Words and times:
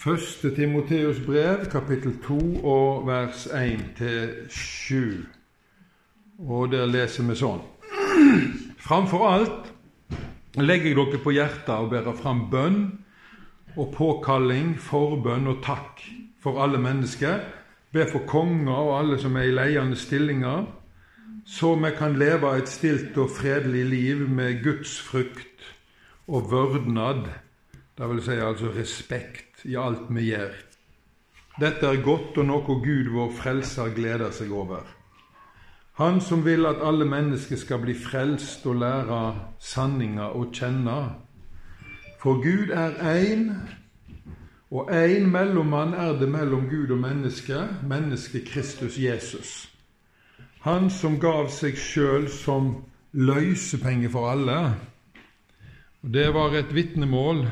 Første 0.00 0.54
Timoteus 0.56 1.18
brev, 1.26 1.66
kapittel 1.68 2.14
2 2.24 2.64
og 2.64 3.06
vers 3.06 3.42
1-7. 3.46 4.94
Og 6.38 6.70
der 6.72 6.86
leser 6.88 7.26
vi 7.28 7.34
sånn. 7.36 7.60
Framfor 8.80 9.26
alt 9.28 9.68
legger 10.56 10.96
dere 10.96 11.20
på 11.20 11.34
hjertet 11.36 11.74
å 11.74 11.90
bære 11.92 12.14
fram 12.16 12.40
bønn 12.48 12.78
og 13.74 13.90
påkalling, 13.98 14.70
forbønn 14.80 15.52
og 15.52 15.60
takk 15.68 16.00
for 16.40 16.62
alle 16.64 16.80
mennesker. 16.80 17.44
Be 17.92 18.08
for 18.08 18.24
konger 18.24 18.72
og 18.72 18.94
alle 19.02 19.20
som 19.20 19.36
er 19.36 19.50
i 19.50 19.54
leiende 19.58 20.00
stillinger, 20.00 20.64
så 21.44 21.74
vi 21.76 21.92
kan 22.00 22.16
leve 22.16 22.54
et 22.56 22.72
stilt 22.72 23.20
og 23.20 23.36
fredelig 23.36 23.84
liv 23.92 24.24
med 24.32 24.64
Guds 24.64 24.96
frukt 24.96 25.68
og 26.24 26.48
vørdnad, 26.56 27.28
vil 28.00 28.24
si 28.24 28.40
altså 28.40 28.72
respekt 28.72 29.49
i 29.64 29.76
alt 29.76 30.08
vi 30.10 30.30
gjør. 30.30 30.54
Dette 31.60 31.86
er 31.86 32.02
godt 32.04 32.38
og 32.40 32.46
noe 32.48 32.78
Gud 32.84 33.10
vår 33.12 33.32
Frelser 33.36 33.92
gleder 33.94 34.32
seg 34.32 34.52
over. 34.54 34.86
Han 36.00 36.20
som 36.24 36.44
vil 36.44 36.64
at 36.66 36.80
alle 36.80 37.04
mennesker 37.04 37.58
skal 37.60 37.82
bli 37.82 37.94
frelst 37.94 38.64
og 38.66 38.78
lære 38.80 39.20
sanninga 39.60 40.30
å 40.32 40.46
kjenne. 40.48 41.00
For 42.22 42.40
Gud 42.40 42.72
er 42.72 42.96
én, 43.10 43.50
og 44.70 44.88
én 44.88 45.28
mellommann 45.28 45.92
er 45.92 46.14
det 46.20 46.28
mellom 46.30 46.68
Gud 46.70 46.94
og 46.94 47.02
menneske, 47.02 47.66
mennesket 47.84 48.48
Kristus 48.48 48.96
Jesus. 48.98 49.68
Han 50.64 50.90
som 50.90 51.18
gav 51.20 51.50
seg 51.52 51.76
sjøl 51.76 52.28
som 52.32 52.74
løsepenge 53.12 54.08
for 54.12 54.30
alle. 54.30 54.58
Og 56.02 56.12
Det 56.12 56.28
var 56.34 56.56
et 56.56 56.74
vitnemål 56.74 57.48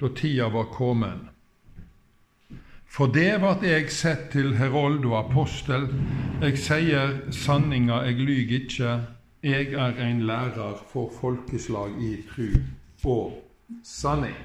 da 0.00 0.08
tida 0.08 0.48
var 0.48 0.64
kommet. 0.64 1.28
For 2.90 3.06
det 3.06 3.38
vart 3.42 3.62
eg 3.62 3.90
sett 3.94 4.32
til 4.32 4.56
herold 4.58 5.04
og 5.06 5.16
apostel. 5.20 5.86
Eg 6.42 6.56
sier 6.58 7.20
sanninga, 7.30 8.00
eg 8.08 8.18
lyg 8.18 8.50
ikkje. 8.64 8.96
Eg 9.46 9.76
er 9.78 10.00
ein 10.02 10.24
lærer 10.26 10.80
for 10.90 11.12
folkeslag 11.20 11.94
i 12.02 12.16
tru 12.32 12.48
og 13.06 13.38
sanning. 13.86 14.36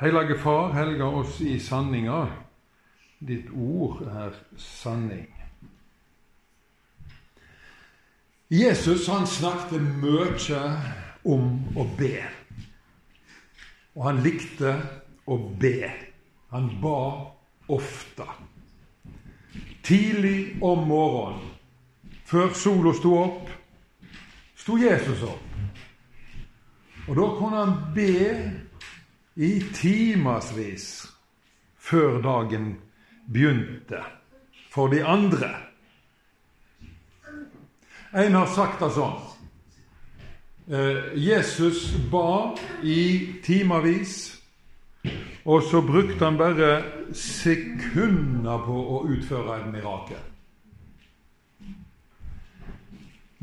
Hellige 0.00 0.38
Far, 0.40 0.72
helga 0.74 1.06
oss 1.20 1.36
i 1.44 1.58
sanninga. 1.62 2.24
Ditt 3.20 3.52
ord 3.52 4.02
er 4.08 4.32
sanning. 4.56 5.28
Jesus 8.50 9.06
han 9.08 9.26
snakket 9.26 9.84
mye 10.02 10.64
om 11.24 11.46
å 11.76 11.86
be. 11.98 12.24
Og 13.94 14.04
han 14.08 14.22
likte 14.24 14.74
å 15.30 15.38
be. 15.60 15.90
Han 16.54 16.68
ba 16.82 16.98
ofte. 17.72 18.26
Tidlig 19.84 20.56
om 20.64 20.86
morgenen, 20.88 21.50
før 22.24 22.54
sola 22.56 22.94
sto 22.96 23.12
opp, 23.20 23.50
sto 24.56 24.78
Jesus 24.80 25.22
opp. 25.28 25.50
Og 27.04 27.18
da 27.18 27.26
kunne 27.36 27.60
han 27.60 27.74
be 27.94 28.14
i 29.36 29.50
timevis 29.76 30.86
før 31.76 32.22
dagen 32.24 32.70
begynte, 33.28 34.00
for 34.72 34.88
de 34.88 35.02
andre. 35.04 35.50
En 38.14 38.40
har 38.40 38.48
sagt 38.56 38.80
det 38.80 38.88
sånn 38.96 39.20
Jesus 40.66 41.92
ba 42.10 42.54
i 42.82 43.34
timevis, 43.44 44.42
og 45.44 45.62
så 45.62 45.82
brukte 45.84 46.24
han 46.24 46.38
bare 46.40 46.70
sekunder 47.12 48.62
på 48.64 48.76
å 48.96 49.02
utføre 49.12 49.58
et 49.60 49.66
mirakel. 49.74 50.22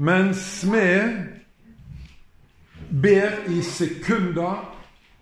Mens 0.01 0.63
vi 0.66 0.88
ber 2.90 3.38
i 3.53 3.62
sekunder 3.62 4.63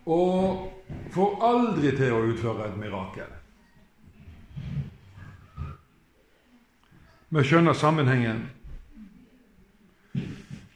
og 0.07 0.69
får 1.11 1.43
aldri 1.43 1.91
til 1.97 2.15
å 2.15 2.21
utføre 2.31 2.69
et 2.69 2.79
mirakel. 2.79 3.35
Vi 7.29 7.43
skjønner 7.45 7.75
sammenhengen. 7.77 8.47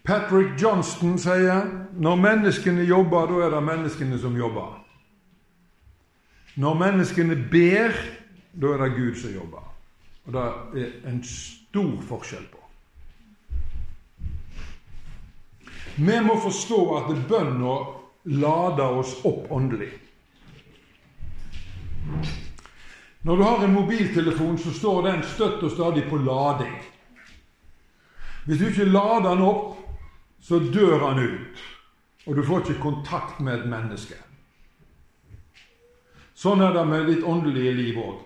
Patrick 0.04 0.60
Johnston 0.60 1.16
sier 1.20 1.68
når 1.96 2.18
menneskene 2.20 2.84
jobber, 2.84 3.30
da 3.30 3.46
er 3.46 3.54
det 3.54 3.62
menneskene 3.64 4.18
som 4.20 4.36
jobber. 4.36 4.74
Når 6.60 6.74
menneskene 6.80 7.38
ber, 7.52 7.96
da 8.52 8.74
er 8.74 8.84
det 8.84 8.98
Gud 8.98 9.16
som 9.22 9.32
jobber. 9.34 9.64
Og 10.26 10.36
det 10.36 10.44
er 10.84 10.92
en 11.10 11.24
stor 11.24 11.96
forskjell 12.10 12.46
på. 12.52 12.60
Vi 15.96 16.20
må 16.26 16.36
forstå 16.42 16.80
at 16.98 17.12
bønna 17.30 17.74
lader 18.26 19.00
oss 19.00 19.14
opp 19.24 19.52
åndelig. 19.52 19.92
Når 23.24 23.38
du 23.38 23.44
har 23.44 23.64
en 23.64 23.74
mobiltelefon, 23.74 24.58
så 24.58 24.74
står 24.74 25.06
den 25.08 25.24
støtt 25.24 25.64
og 25.64 25.72
stadig 25.72 26.04
på 26.10 26.18
lading. 26.20 26.76
Hvis 28.46 28.60
du 28.60 28.66
ikke 28.68 28.90
lader 28.90 29.30
den 29.30 29.46
opp, 29.48 29.83
så 30.44 30.60
dør 30.60 31.00
han 31.08 31.24
ut, 31.24 31.64
og 32.26 32.36
du 32.36 32.44
får 32.44 32.60
ikke 32.66 32.82
kontakt 32.84 33.40
med 33.40 33.62
et 33.62 33.70
menneske. 33.72 34.18
Sånn 36.36 36.64
er 36.66 36.74
det 36.76 36.84
med 36.90 37.08
ditt 37.08 37.24
åndelige 37.24 37.72
liv 37.78 38.00
òg. 38.04 38.22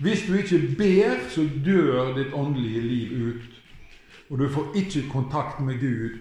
Hvis 0.00 0.22
du 0.24 0.36
ikke 0.40 0.60
ber, 0.78 1.18
så 1.28 1.44
dør 1.44 2.14
ditt 2.16 2.32
åndelige 2.32 2.80
liv 2.80 3.12
ut, 3.28 3.58
og 4.30 4.40
du 4.40 4.46
får 4.48 4.78
ikke 4.80 5.08
kontakt 5.12 5.60
med 5.60 5.80
Gud 5.82 6.20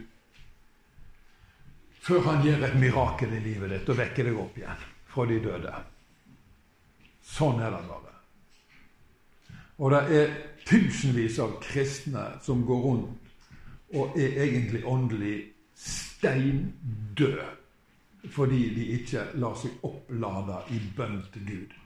før 2.00 2.24
han 2.26 2.44
gjør 2.44 2.64
et 2.66 2.78
mirakel 2.80 3.34
i 3.38 3.42
livet 3.44 3.70
ditt 3.70 3.90
og 3.92 3.98
vekker 4.00 4.30
deg 4.30 4.38
opp 4.42 4.56
igjen 4.58 4.84
fra 5.12 5.26
de 5.30 5.40
døde. 5.44 5.74
Sånn 7.30 7.60
er 7.62 7.76
det 7.76 7.82
bare. 7.86 8.14
Og 9.80 9.94
det 9.94 10.00
er 10.18 10.32
tusenvis 10.66 11.38
av 11.44 11.60
kristne 11.64 12.24
som 12.44 12.64
går 12.68 12.86
rundt 12.88 13.29
og 13.94 14.20
er 14.20 14.44
egentlig 14.44 14.86
åndelig 14.86 15.44
steindød 15.76 17.40
fordi 18.30 18.64
de 18.76 18.86
ikke 19.00 19.22
lar 19.40 19.56
seg 19.56 19.86
opplade 19.88 20.58
i 20.76 20.80
bønn 20.98 21.22
til 21.34 21.46
Gud. 21.48 21.78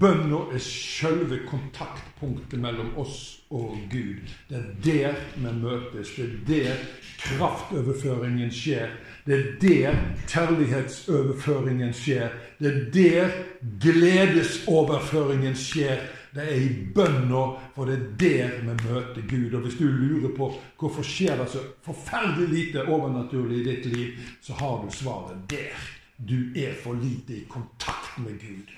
Bønna 0.00 0.38
er 0.54 0.62
selve 0.62 1.42
kontaktpunktet 1.48 2.60
mellom 2.62 2.94
oss 2.96 3.42
og 3.50 3.76
Gud. 3.90 4.22
Det 4.48 4.56
er 4.56 4.68
der 4.84 5.18
vi 5.36 5.52
møtes. 5.58 6.14
Det 6.16 6.24
er 6.24 6.38
der 6.46 6.84
kraftoverføringen 7.20 8.52
skjer. 8.54 8.94
Det 9.26 9.34
er 9.36 9.50
der 9.60 9.98
kjærlighetsoverføringen 10.28 11.92
skjer. 11.92 12.30
Det 12.58 12.72
er 12.72 12.84
der 12.94 13.36
gledesoverføringen 13.82 15.56
skjer. 15.58 15.98
Det 16.32 16.44
er 16.48 16.60
i 16.64 16.68
bønna, 16.94 17.40
for 17.74 17.88
det 17.88 17.94
er 17.98 18.04
der 18.20 18.52
vi 18.62 18.76
møter 18.88 19.24
Gud. 19.28 19.54
Og 19.54 19.66
hvis 19.66 19.76
du 19.76 19.84
lurer 19.84 20.30
på 20.36 20.48
hvorfor 20.80 21.04
skjer 21.04 21.36
det 21.42 21.50
så 21.52 21.64
forferdelig 21.84 22.48
lite 22.48 22.86
overnaturlig 22.86 23.60
i 23.60 23.66
ditt 23.66 23.90
liv, 23.92 24.22
så 24.40 24.56
har 24.56 24.80
du 24.80 24.94
svaret 24.96 25.42
der. 25.50 25.82
Du 26.16 26.54
er 26.56 26.72
for 26.80 26.96
lite 26.96 27.36
i 27.36 27.44
kontakt 27.50 28.16
med 28.24 28.40
Gud. 28.40 28.72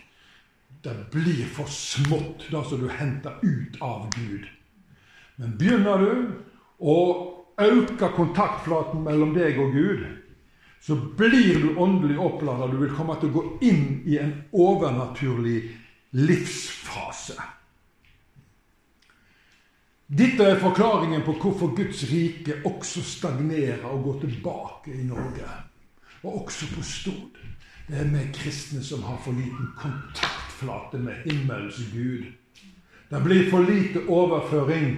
Det 0.83 0.97
blir 1.13 1.47
for 1.55 1.71
smått, 1.71 2.49
det 2.51 2.65
som 2.69 2.81
du 2.81 2.89
henter 2.91 3.39
ut 3.43 3.79
av 3.81 4.11
Gud. 4.17 4.51
Men 5.37 5.55
begynner 5.59 6.03
du 6.03 6.11
å 6.79 6.99
øke 7.61 8.11
kontaktflaten 8.17 9.07
mellom 9.07 9.33
deg 9.37 9.59
og 9.63 9.73
Gud, 9.73 10.05
så 10.85 10.99
blir 11.17 11.63
du 11.63 11.79
åndelig 11.81 12.19
opplada. 12.21 12.67
Du 12.69 12.77
vil 12.83 12.93
komme 12.93 13.17
til 13.21 13.31
å 13.31 13.39
gå 13.39 13.45
inn 13.65 14.03
i 14.05 14.19
en 14.21 14.35
overnaturlig 14.53 15.63
livsfase. 16.15 17.37
Dette 20.07 20.45
er 20.45 20.61
forklaringen 20.61 21.25
på 21.27 21.33
hvorfor 21.41 21.73
Guds 21.75 22.05
rike 22.11 22.61
også 22.69 23.03
stagnerer 23.03 23.87
og 23.89 24.05
går 24.05 24.21
tilbake 24.21 24.95
i 24.95 25.07
Norge, 25.07 25.49
og 26.23 26.45
også 26.45 26.69
på 26.75 26.83
Stord. 26.83 27.41
Det 27.89 27.99
er 28.01 28.09
vi 28.09 28.23
kristne 28.33 28.85
som 28.85 29.03
har 29.03 29.19
for 29.25 29.33
liten 29.33 29.73
kontaktflate 29.77 30.99
med 30.99 31.25
himmelens 31.25 31.83
Gud. 31.93 32.31
Det 33.11 33.23
blir 33.25 33.51
for 33.51 33.61
lite 33.61 34.07
overføring. 34.09 34.97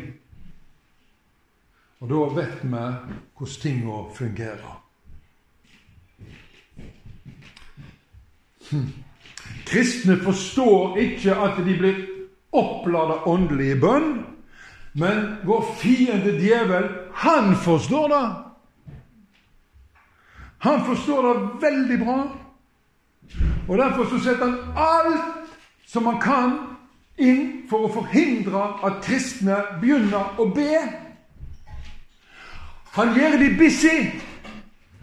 Og 2.00 2.08
da 2.08 2.20
vet 2.40 2.62
vi 2.62 2.68
hvordan 2.68 3.60
tinga 3.62 3.96
fungerer. 4.14 4.82
Hm. 8.70 9.05
Kristne 9.66 10.16
forstår 10.22 10.96
ikke 11.02 11.34
at 11.34 11.58
de 11.66 11.74
blir 11.78 11.96
opplada 12.54 13.20
åndelig 13.26 13.72
i 13.74 13.78
bønn, 13.80 14.12
men 14.96 15.24
vår 15.44 15.64
fiende 15.80 16.36
djevel, 16.40 16.86
han 17.12 17.56
forstår 17.56 18.08
det. 18.08 18.26
Han 20.58 20.84
forstår 20.86 21.26
det 21.26 21.40
veldig 21.62 21.98
bra. 22.04 22.20
Og 23.68 23.78
Derfor 23.78 24.04
så 24.04 24.22
setter 24.24 24.46
han 24.46 24.58
alt 24.76 25.50
som 25.86 26.06
han 26.06 26.20
kan, 26.20 26.54
inn 27.18 27.66
for 27.70 27.86
å 27.86 27.92
forhindre 27.92 28.62
at 28.84 29.00
kristne 29.04 29.56
begynner 29.80 30.36
å 30.40 30.48
be. 30.52 30.80
Han 32.96 33.14
gjør 33.16 33.38
de 33.40 33.50
busy 33.58 33.96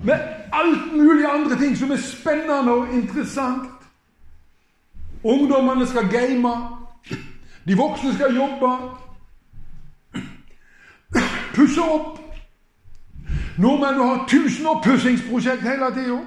med 0.03 0.19
alt 0.53 0.93
mulig 0.93 1.25
andre 1.29 1.57
ting 1.57 1.75
som 1.77 1.91
er 1.91 2.01
spennende 2.01 2.73
og 2.73 2.93
interessant. 2.93 3.72
Ungdommene 5.23 5.87
skal 5.87 6.09
game. 6.11 6.53
De 7.67 7.77
voksne 7.77 8.13
skal 8.13 8.35
jobbe. 8.35 8.71
Pusse 11.53 11.81
opp. 11.81 12.19
Nordmenn 13.57 13.99
har 14.01 14.25
tusen 14.27 14.65
oppussingsprosjekt 14.65 15.61
hele 15.61 15.91
tida. 15.93 16.19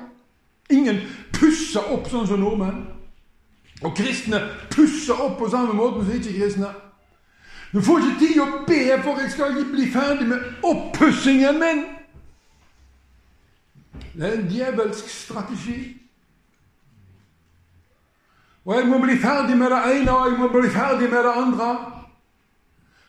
Ingen 0.71 1.01
pusser 1.33 1.93
opp 1.93 2.09
sånn 2.11 2.27
som 2.27 2.41
nordmenn. 2.41 2.85
Og 3.85 3.93
kristne 3.99 4.41
pusser 4.73 5.19
opp 5.21 5.37
på 5.41 5.51
samme 5.53 5.75
måte 5.77 6.05
som 6.07 6.15
ikke-kristne. 6.17 6.71
Du 7.75 7.83
får 7.83 8.01
ikke 8.01 8.19
tid 8.23 8.41
å 8.41 8.47
be 8.69 8.81
for 9.05 9.21
jeg 9.21 9.35
skal 9.35 9.59
bli 9.73 9.91
ferdig 9.93 10.29
med 10.31 10.65
oppussingen 10.65 11.61
min. 11.61 11.85
Det 14.17 14.25
er 14.25 14.39
en 14.39 14.49
djevelsk 14.49 15.11
strategi. 15.13 15.81
Og 18.67 18.75
jeg 18.75 18.87
må 18.91 18.99
bli 18.99 19.15
ferdig 19.23 19.57
med 19.59 19.71
det 19.71 19.83
ene, 19.95 20.13
og 20.13 20.31
jeg 20.31 20.39
må 20.39 20.49
bli 20.51 20.71
ferdig 20.71 21.11
med 21.11 21.23
det 21.23 21.33
andre. 21.37 21.69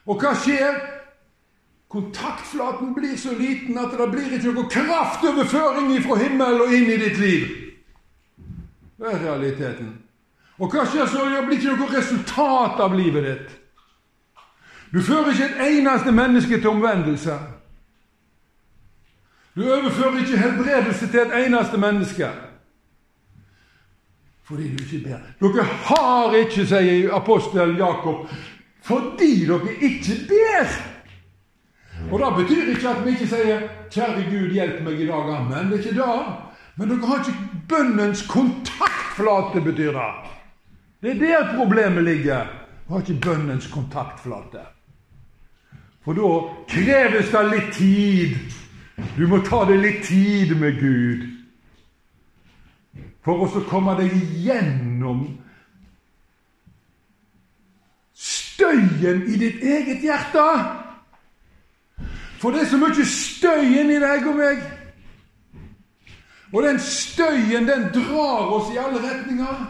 Og 0.05 0.21
hva 0.21 0.35
skjer? 0.37 0.77
Kontaktflaten 1.89 2.91
blir 2.93 3.15
så 3.17 3.33
liten 3.33 3.77
at 3.79 3.95
det 3.97 4.09
blir 4.11 4.33
ikke 4.35 4.51
noe 4.51 4.69
kraftoverføring 4.69 5.93
fra 6.03 6.17
himmel 6.19 6.61
og 6.61 6.73
inn 6.75 6.89
i 6.91 6.97
ditt 6.99 7.17
liv. 7.17 7.45
Det 8.97 9.13
er 9.13 9.23
realiteten. 9.23 9.93
Og 10.57 10.73
hva 10.73 10.83
skjer 10.85 11.07
så? 11.09 11.25
Det 11.31 11.45
blir 11.47 11.61
ikke 11.61 11.77
noe 11.79 11.95
resultat 11.95 12.81
av 12.83 12.97
livet 12.97 13.25
ditt. 13.29 13.55
Du 14.93 15.01
fører 15.01 15.31
ikke 15.31 15.47
et 15.47 15.79
eneste 15.79 16.11
menneske 16.11 16.59
til 16.59 16.69
omvendelse. 16.69 17.39
Du 19.55 19.63
overfører 19.65 20.19
ikke 20.21 20.37
helbredelse 20.37 21.07
til 21.07 21.19
et 21.19 21.35
eneste 21.45 21.77
menneske. 21.81 22.29
Fordi 24.47 24.75
du 24.75 24.83
ikke 24.83 25.09
ber. 25.09 25.17
Dere 25.41 25.63
har 25.63 26.35
ikke, 26.39 26.63
sier 26.65 27.09
apostel 27.15 27.73
Jakob, 27.77 28.29
fordi 28.87 29.33
dere 29.45 29.73
ikke 29.83 30.15
ber. 30.29 30.77
Og 32.11 32.19
Det 32.19 32.29
betyr 32.37 32.69
ikke 32.71 32.89
at 32.89 33.05
vi 33.05 33.11
ikke 33.11 33.27
sier 33.27 33.59
'Kjære 33.91 34.23
Gud, 34.31 34.51
hjelp 34.53 34.83
meg 34.83 35.01
i 35.01 35.07
dag', 35.07 35.35
amen. 35.35 35.71
Det 35.71 35.73
er 35.73 35.83
ikke 35.83 35.99
det. 35.99 36.25
Men 36.77 36.89
dere 36.89 37.07
har 37.07 37.17
ikke 37.17 37.39
bønnens 37.69 38.27
kontaktflate, 38.27 39.61
betyr 39.61 39.91
det. 39.91 40.13
Det 41.01 41.11
er 41.11 41.19
der 41.19 41.57
problemet 41.57 42.03
ligger. 42.03 42.45
Dere 42.87 42.89
har 42.89 42.99
ikke 42.99 43.21
bønnens 43.21 43.67
kontaktflate. 43.67 44.63
For 46.05 46.13
da 46.13 46.29
kreves 46.67 47.31
det 47.31 47.49
litt 47.51 47.73
tid. 47.73 48.37
Du 49.17 49.27
må 49.27 49.41
ta 49.43 49.65
det 49.65 49.79
litt 49.79 50.03
tid 50.03 50.55
med 50.55 50.79
Gud 50.79 51.36
for 53.27 53.59
å 53.59 53.67
komme 53.67 53.97
deg 53.99 54.13
igjennom 54.15 55.25
støyen 58.17 59.25
i 59.27 59.37
ditt 59.37 59.63
eget 59.63 60.03
hjerte. 60.05 60.45
For 62.39 62.53
det 62.53 62.63
er 62.63 62.69
så 62.71 62.79
mye 62.79 63.05
støy 63.05 63.79
inni 63.81 63.99
deg 64.01 64.27
og 64.29 64.39
meg. 64.39 64.63
Og 66.53 66.63
den 66.63 66.79
støyen, 66.79 67.67
den 67.67 67.89
drar 67.93 68.53
oss 68.55 68.71
i 68.73 68.79
alle 68.79 69.01
retninger. 69.03 69.65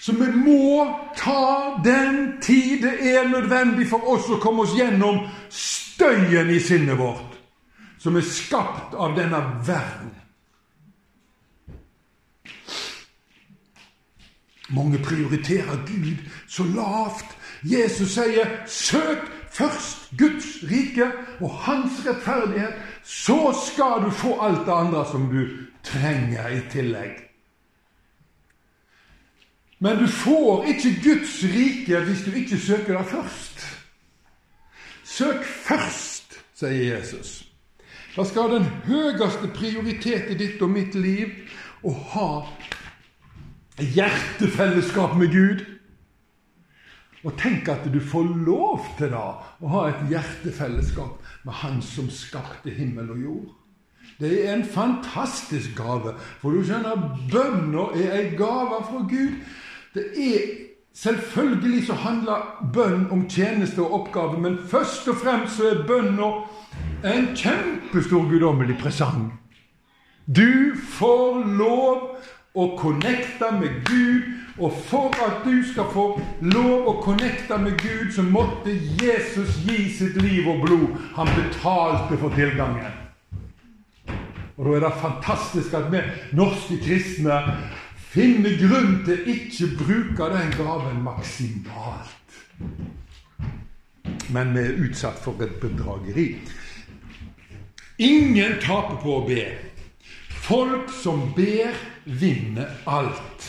Så 0.00 0.12
vi 0.16 0.28
må 0.32 0.86
ta 1.16 1.80
den 1.84 2.40
tid 2.42 2.82
det 2.82 2.94
er 3.14 3.28
nødvendig 3.28 3.88
for 3.88 4.04
oss 4.08 4.30
å 4.32 4.40
komme 4.40 4.64
oss 4.64 4.76
gjennom 4.76 5.26
støyen 5.52 6.48
i 6.50 6.60
sinnet 6.60 6.96
vårt, 6.98 7.36
som 8.00 8.16
er 8.16 8.24
skapt 8.24 8.96
av 8.96 9.16
denne 9.18 9.42
verden. 9.66 10.19
Mange 14.70 14.98
prioriterer 14.98 15.76
Gud 15.86 16.16
så 16.48 16.64
lavt. 16.64 17.36
Jesus 17.62 18.10
sier 18.10 18.46
'søk 18.66 19.30
først 19.50 20.10
Guds 20.18 20.62
rike 20.70 21.12
og 21.40 21.50
Hans 21.50 22.06
rettferdighet', 22.06 22.74
så 23.02 23.54
skal 23.66 24.04
du 24.04 24.10
få 24.10 24.40
alt 24.40 24.66
det 24.66 24.72
andre 24.72 25.06
som 25.10 25.28
du 25.28 25.46
trenger 25.84 26.48
i 26.48 26.60
tillegg. 26.70 27.30
Men 29.78 29.98
du 29.98 30.06
får 30.06 30.64
ikke 30.64 31.00
Guds 31.04 31.44
rike 31.44 32.00
hvis 32.00 32.24
du 32.26 32.30
ikke 32.30 32.58
søker 32.58 32.98
det 32.98 33.06
først. 33.06 33.66
Søk 35.04 35.44
først, 35.44 36.36
sier 36.54 36.96
Jesus. 36.96 37.46
Da 38.16 38.24
skal 38.24 38.52
den 38.52 38.64
høyeste 38.64 39.48
prioritet 39.54 40.30
i 40.30 40.36
ditt 40.36 40.62
og 40.62 40.70
mitt 40.70 40.94
liv 40.94 41.32
å 41.82 41.92
ha 42.12 42.28
hjertefellesskap 43.94 45.16
med 45.16 45.32
Gud. 45.32 45.64
Og 47.24 47.36
tenk 47.36 47.68
at 47.68 47.84
du 47.92 48.00
får 48.00 48.30
lov 48.46 48.86
til 48.98 49.12
da 49.12 49.24
å 49.60 49.72
ha 49.74 49.86
et 49.90 50.06
hjertefellesskap 50.12 51.20
med 51.44 51.58
Han 51.60 51.82
som 51.84 52.08
skapte 52.12 52.72
himmel 52.72 53.10
og 53.12 53.24
jord. 53.24 53.50
Det 54.20 54.32
er 54.46 54.54
en 54.54 54.64
fantastisk 54.64 55.76
gave. 55.76 56.14
For 56.40 56.52
du 56.52 56.64
skjønner, 56.64 57.04
bønner 57.32 57.96
er 57.96 58.16
en 58.18 58.34
gave 58.36 58.82
fra 58.88 59.04
Gud. 59.08 59.38
Det 59.94 60.10
er 60.16 60.50
Selvfølgelig 60.94 61.86
så 61.86 61.94
handler 61.94 62.66
bønn 62.74 63.04
om 63.14 63.28
tjeneste 63.30 63.78
og 63.82 63.92
oppgave, 64.00 64.40
men 64.42 64.58
først 64.58 65.08
og 65.08 65.20
fremst 65.22 65.56
så 65.56 65.68
er 65.70 65.84
bønna 65.86 66.30
en 67.06 67.28
kjempestor 67.36 68.26
guddommelig 68.28 68.76
presang. 68.82 69.30
Du 70.26 70.74
får 70.98 71.44
lov 71.56 72.18
å 72.54 72.66
connecte 72.78 73.50
med 73.58 73.82
Gud. 73.88 74.36
Og 74.60 74.74
for 74.90 75.14
at 75.24 75.44
du 75.46 75.62
skal 75.64 75.86
få 75.94 76.06
lov 76.42 76.88
å 76.90 76.96
connecte 77.00 77.56
med 77.58 77.78
Gud, 77.80 78.10
så 78.12 78.22
måtte 78.26 78.74
Jesus 79.00 79.60
gi 79.64 79.86
sitt 79.94 80.18
liv 80.20 80.48
og 80.50 80.66
blod. 80.66 80.98
Han 81.16 81.30
betalte 81.36 82.18
for 82.20 82.34
tilgangen. 82.36 82.98
Og 84.60 84.66
Da 84.66 84.76
er 84.76 84.80
det 84.80 85.00
fantastisk 85.00 85.74
at 85.74 85.86
vi 85.92 86.00
norske 86.36 86.76
kristne 86.84 87.38
finner 88.10 88.58
grunn 88.60 88.98
til 89.06 89.28
ikke 89.32 89.70
bruke 89.78 90.26
den 90.34 90.50
gaven 90.58 91.00
maksimalt. 91.02 92.34
Men 94.28 94.52
vi 94.54 94.66
er 94.66 94.82
utsatt 94.84 95.22
for 95.24 95.40
et 95.40 95.56
bedrageri. 95.62 96.34
Ingen 98.00 98.58
taper 98.60 99.00
på 99.00 99.16
å 99.16 99.24
be. 99.28 99.46
Folk 100.44 100.92
som 100.92 101.30
ber, 101.36 101.72
vinner 102.04 102.70
alt. 102.84 103.46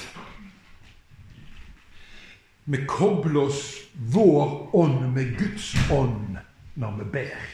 Vi 2.63 2.86
kobler 2.88 3.48
oss 3.48 3.63
vår 3.93 4.75
ånd 4.75 5.13
med 5.13 5.38
Guds 5.38 5.74
ånd 5.91 6.38
når 6.74 6.98
vi 6.98 7.08
ber. 7.15 7.50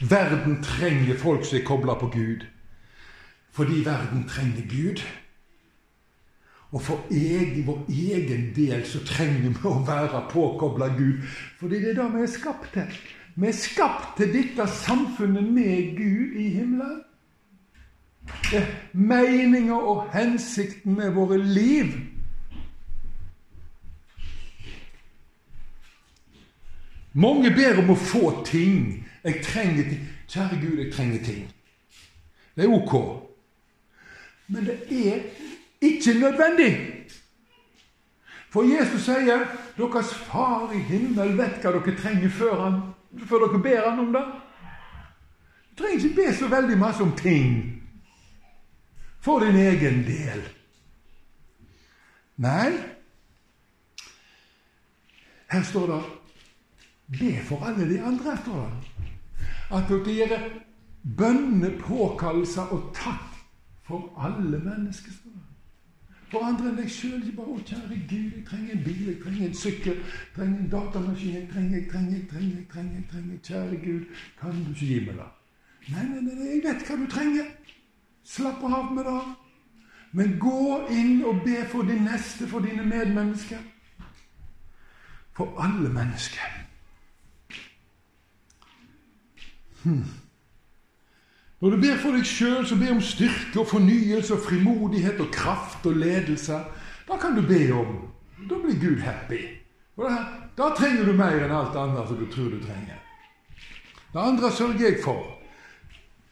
Verden 0.00 0.60
trenger 0.62 1.16
folk 1.16 1.44
som 1.44 1.58
er 1.58 1.64
kobla 1.64 1.94
på 1.96 2.10
Gud, 2.12 2.44
fordi 3.52 3.80
verden 3.84 4.26
trenger 4.28 4.68
Gud. 4.68 5.00
Og 6.70 6.82
for 6.82 7.06
egen, 7.10 7.62
vår 7.66 7.86
egen 7.88 8.50
del 8.56 8.82
så 8.84 9.00
trenger 9.06 9.48
vi 9.48 9.68
å 9.68 9.78
være 9.86 10.26
påkobla 10.32 10.90
Gud, 10.98 11.22
fordi 11.60 11.80
det 11.80 11.94
er 11.94 12.00
det 12.02 12.08
vi 12.12 12.24
er 12.26 12.32
skapt 12.32 12.72
til. 12.74 12.98
Vi 13.36 13.48
er 13.48 13.56
skapt 13.56 14.16
til 14.18 14.32
dette 14.34 14.66
samfunnet 14.82 15.48
med 15.52 15.96
Gud 15.96 16.36
i 16.40 16.48
himmelen. 16.58 17.05
Meninga 18.92 19.74
og 19.74 20.10
hensikten 20.12 20.94
med 20.94 21.10
våre 21.10 21.38
liv. 21.38 21.92
Mange 27.12 27.50
ber 27.50 27.80
om 27.80 27.90
å 27.94 27.96
få 27.96 28.30
ting. 28.44 29.06
Jeg 29.24 29.42
trenger 29.44 29.88
ting. 29.88 30.02
Kjære 30.28 30.58
Gud, 30.60 30.78
jeg 30.78 30.92
trenger 30.92 31.24
ting. 31.24 31.46
Det 32.56 32.64
er 32.64 32.72
ok. 32.72 32.94
Men 34.46 34.66
det 34.66 34.76
er 34.90 35.22
ikke 35.80 36.18
nødvendig. 36.20 36.70
For 38.50 38.62
Jesus 38.62 39.04
sier 39.04 39.46
deres 39.76 40.12
far 40.28 40.70
i 40.72 40.80
himmel 40.88 41.34
vet 41.38 41.58
hva 41.60 41.72
dere 41.74 41.96
trenger 41.98 42.30
før, 42.32 42.60
han, 42.62 42.76
før 43.28 43.46
dere 43.46 43.62
ber 43.62 43.88
han 43.90 44.04
om 44.06 44.12
det. 44.14 44.22
Du 45.70 45.82
trenger 45.82 46.04
ikke 46.04 46.16
be 46.20 46.28
så 46.36 46.48
veldig 46.48 46.78
masse 46.80 47.02
om 47.04 47.12
ting 47.16 47.82
for 49.26 49.40
din 49.40 49.56
egen 49.56 50.04
del. 50.06 50.42
Nei, 52.36 52.70
her 55.50 55.62
står 55.62 55.86
det 55.86 56.02
Be 57.18 57.32
for 57.48 57.64
alle 57.64 57.88
de 57.94 58.02
andre, 58.02 58.36
står 58.42 58.60
det. 58.66 59.08
At 59.74 59.90
dere 60.06 60.38
bønnepåkallelser 61.18 62.70
og 62.74 62.92
takk 62.94 63.32
For 63.86 64.14
alle 64.18 64.58
mennesker. 64.58 65.12
står 65.12 65.30
det. 65.34 65.42
For 66.30 66.46
andre 66.46 66.70
enn 66.70 66.78
deg 66.78 66.90
sjøl. 66.90 67.20
Ikke 67.22 67.36
bare 67.36 67.46
'Å, 67.46 67.60
kjære 67.66 67.98
Gud, 68.10 68.30
jeg 68.36 68.44
trenger 68.46 68.72
en 68.72 68.84
bil, 68.84 69.06
jeg 69.06 69.20
trenger 69.22 69.46
en 69.46 69.54
sykkel, 69.54 69.94
jeg 69.94 70.32
trenger 70.36 70.58
en 70.58 70.70
datamaskin, 70.70 71.34
jeg 71.34 71.48
trenger, 71.52 71.78
jeg 71.78 71.90
trenger, 71.90 72.16
jeg 72.16 72.28
trenger, 72.30 72.56
jeg 72.56 72.66
trenger, 72.72 72.94
jeg 72.94 73.08
trenger, 73.10 73.38
Kjære 73.46 73.76
Gud, 73.86 74.04
kan 74.40 74.50
du 74.64 74.70
ikke 74.70 74.86
gi 74.86 74.98
meg 75.06 75.14
det? 75.20 75.30
Nei, 75.92 76.04
nei, 76.10 76.20
nei, 76.26 76.48
jeg 76.54 76.62
vet 76.64 76.88
hva 76.88 76.96
du 76.96 77.06
trenger. 77.10 77.46
Slapp 78.26 78.62
av 78.64 78.92
med 78.92 79.04
det. 79.04 79.20
Men 80.12 80.38
gå 80.40 80.86
inn 80.90 81.24
og 81.24 81.42
be 81.44 81.62
for 81.70 81.86
din 81.86 82.06
neste, 82.08 82.48
for 82.48 82.64
dine 82.64 82.82
medmennesker. 82.86 83.60
For 85.36 85.52
alle 85.60 85.92
mennesker. 85.92 86.46
Hmm. 89.84 90.04
Når 91.60 91.70
du 91.70 91.76
ber 91.80 92.00
for 92.00 92.16
deg 92.16 92.26
sjøl, 92.26 92.66
så 92.66 92.76
be 92.76 92.90
om 92.92 93.00
styrke 93.00 93.60
og 93.62 93.68
fornyelse 93.70 94.34
og 94.34 94.42
frimodighet 94.44 95.20
og 95.20 95.30
kraft 95.32 95.86
og 95.86 96.00
ledelse. 96.00 96.58
Da 97.08 97.20
kan 97.20 97.36
du 97.36 97.46
be 97.46 97.62
om. 97.72 97.94
Da 98.50 98.58
blir 98.64 98.80
Gud 98.80 99.00
happy. 99.04 99.40
Og 99.96 100.10
da, 100.10 100.16
da 100.58 100.72
trenger 100.76 101.06
du 101.06 101.14
mer 101.16 101.38
enn 101.44 101.54
alt 101.54 101.76
annet 101.80 102.08
som 102.08 102.18
du 102.20 102.26
tror 102.32 102.50
du 102.52 102.58
trenger. 102.60 102.98
Det 104.12 104.20
andre 104.20 104.52
sørger 104.52 104.88
jeg 104.88 105.00
for. 105.04 105.35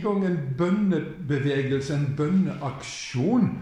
gang 0.00 0.24
en 0.24 0.54
bønnebevegelse, 0.58 1.94
en 1.94 2.14
bønneaksjon, 2.16 3.58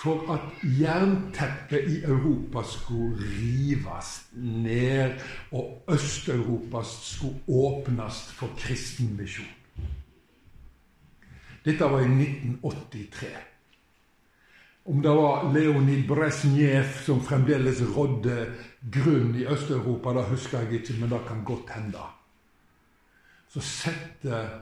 for 0.00 0.32
at 0.32 0.40
jernteppet 0.64 1.88
i 1.92 1.98
Europa 2.02 2.62
skulle 2.64 3.16
rives 3.20 4.10
ned, 4.32 5.20
og 5.52 5.84
Øst-Europa 5.92 6.82
skulle 6.84 7.40
åpnes 7.48 8.22
for 8.32 8.48
kristen 8.58 9.16
misjon. 9.16 9.46
Dette 11.64 11.84
var 11.84 12.00
i 12.00 12.08
1983. 12.08 13.26
Om 14.84 15.02
det 15.02 15.10
var 15.10 15.52
Leonid 15.52 16.06
Brezjnev 16.08 16.88
som 17.04 17.20
fremdeles 17.20 17.82
rådde 17.96 18.46
grunn 18.92 19.36
i 19.36 19.44
Øst-Europa, 19.44 20.16
det 20.16 20.24
husker 20.32 20.64
jeg 20.64 20.80
ikke, 20.80 20.96
men 21.00 21.10
det 21.10 21.20
kan 21.28 21.44
godt 21.44 21.76
hende 21.76 22.08
så 23.50 23.60
setter 23.60 24.60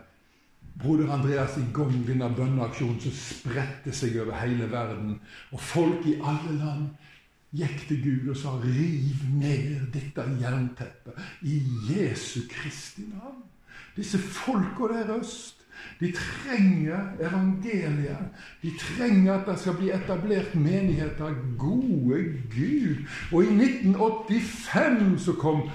broder 0.82 1.12
Andreas 1.12 1.56
i 1.58 1.64
gang 1.74 1.94
denne 2.06 2.30
bønneaksjonen 2.36 3.00
som 3.02 3.14
spredte 3.18 3.92
seg 3.94 4.18
over 4.22 4.38
hele 4.38 4.70
verden. 4.70 5.18
Og 5.52 5.60
folk 5.60 6.06
i 6.06 6.18
alle 6.22 6.56
land 6.58 6.88
gikk 7.58 7.86
til 7.88 8.02
Gud 8.04 8.30
og 8.30 8.36
sa 8.36 8.56
'Riv 8.62 9.24
ned 9.40 9.92
dette 9.92 10.24
jernteppet 10.40 11.14
i 11.42 11.62
Jesu 11.90 12.40
Kristi 12.50 13.08
navn'. 13.08 13.46
Disse 13.96 14.18
folka 14.18 14.92
der 14.94 15.16
øst, 15.20 15.56
de 16.00 16.12
trenger 16.12 16.98
evangeliet. 17.20 18.28
De 18.62 18.70
trenger 18.78 19.34
at 19.34 19.46
det 19.46 19.58
skal 19.58 19.74
bli 19.74 19.90
etablert 19.90 20.54
menigheter. 20.54 21.34
Gode 21.58 22.22
Gud! 22.50 23.06
Og 23.32 23.44
i 23.44 23.46
1985 23.46 25.22
så 25.22 25.32
kom 25.32 25.70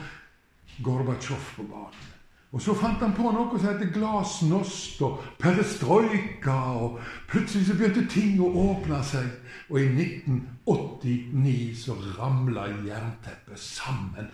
Gorbatsjov 0.84 1.40
på 1.56 1.64
banen. 1.64 2.13
Og 2.54 2.62
så 2.62 2.76
fant 2.78 3.02
han 3.02 3.16
på 3.18 3.32
noe 3.34 3.58
som 3.58 3.72
heter 3.72 3.90
glasnost 3.96 5.00
og 5.02 5.24
perestrojka. 5.42 6.58
Og 6.86 7.00
plutselig 7.32 7.66
så 7.66 7.78
begynte 7.80 8.06
ting 8.14 8.38
å 8.46 8.52
åpne 8.68 9.00
seg. 9.08 9.32
Og 9.72 9.80
i 9.82 9.88
1989 9.90 11.72
så 11.82 11.98
ramla 12.20 12.68
jernteppet 12.86 13.58
sammen. 13.58 14.30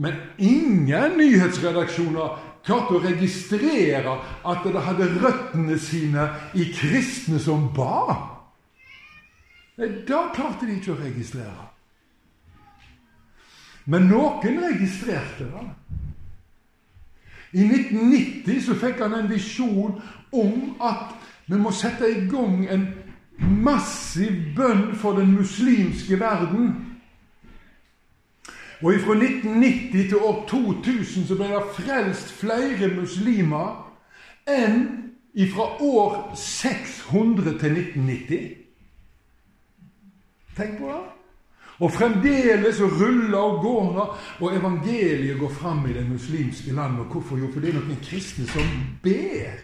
Men 0.00 0.16
ingen 0.40 1.18
nyhetsredaksjoner 1.18 2.38
klarte 2.64 2.96
å 2.96 3.02
registrere 3.04 4.16
at 4.48 4.64
det 4.64 4.84
hadde 4.86 5.10
røttene 5.20 5.76
sine 5.76 6.30
i 6.56 6.70
kristne 6.72 7.42
som 7.42 7.68
ba. 7.76 8.06
Da 9.76 10.24
klarte 10.32 10.64
de 10.64 10.78
ikke 10.78 10.94
å 10.94 11.00
registrere. 11.02 11.68
Men 13.84 14.08
noen 14.08 14.60
registrerte 14.64 15.50
det. 15.52 15.68
I 17.52 17.64
1990 17.64 18.60
så 18.64 18.76
fikk 18.80 19.02
han 19.04 19.14
en 19.14 19.28
visjon 19.30 19.98
om 20.32 20.76
at 20.80 21.12
vi 21.46 21.58
må 21.60 21.72
sette 21.76 22.08
i 22.08 22.24
gang 22.30 22.64
en 22.70 22.86
massiv 23.38 24.54
bønn 24.56 24.94
for 24.96 25.18
den 25.18 25.34
muslimske 25.36 26.16
verden. 26.20 26.72
Og 28.82 28.94
fra 29.04 29.14
1990 29.14 30.08
til 30.08 30.16
år 30.16 30.44
2000 30.48 31.26
så 31.28 31.36
ble 31.38 31.50
det 31.52 31.62
frelst 31.76 32.32
flere 32.40 32.88
muslimer 32.96 33.76
enn 34.48 34.86
fra 35.52 35.68
år 35.80 36.32
600 36.36 37.58
til 37.60 37.78
1990. 37.78 38.48
Tenk 40.56 40.78
på 40.80 40.88
det. 40.88 41.21
Og 41.82 41.90
fremdeles 41.90 42.78
ruller 42.80 43.38
og 43.38 43.62
går 43.62 44.18
og 44.40 44.56
evangeliet 44.56 45.38
går 45.40 45.50
fram 45.50 45.86
i 45.90 45.94
det 45.96 46.04
muslimske 46.10 46.72
landet. 46.72 47.06
Hvorfor? 47.10 47.38
Jo, 47.38 47.48
for 47.52 47.60
det 47.60 47.72
er 47.72 47.80
noen 47.80 47.98
kristne 48.04 48.46
som 48.46 48.68
ber. 49.02 49.58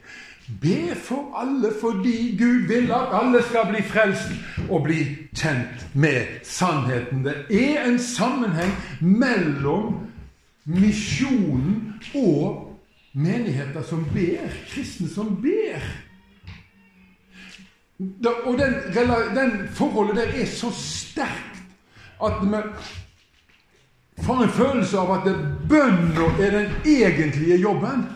Be 0.62 0.94
for 0.96 1.36
alle 1.36 1.70
fordi 1.80 2.36
Gud 2.38 2.66
vil 2.68 2.90
at 2.92 3.12
alle 3.12 3.42
skal 3.44 3.68
bli 3.68 3.82
frelst 3.84 4.32
og 4.70 4.82
bli 4.86 5.02
kjent 5.36 5.84
med 5.94 6.40
sannheten. 6.42 7.22
Det 7.24 7.36
er 7.52 7.84
en 7.84 7.98
sammenheng 8.00 8.72
mellom 9.00 10.06
misjonen 10.64 12.00
og 12.14 12.64
menigheter 13.12 13.84
som 13.84 14.06
ber. 14.14 14.48
Kristne 14.72 15.08
som 15.08 15.36
ber. 15.42 15.84
Og 18.46 18.58
den, 18.58 18.74
den 19.36 19.68
forholdet 19.74 20.16
der 20.16 20.42
er 20.42 20.46
så 20.46 20.70
sterkt 20.72 21.47
at 22.24 22.42
vi 22.42 22.62
får 24.22 24.42
en 24.42 24.54
følelse 24.54 24.98
av 24.98 25.12
at 25.18 25.28
bønna 25.68 26.30
er 26.40 26.50
den 26.50 26.72
egentlige 26.86 27.58
jobben. 27.60 28.06